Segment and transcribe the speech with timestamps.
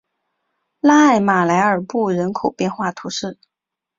[0.79, 3.37] 拉艾马莱尔布人口变化图示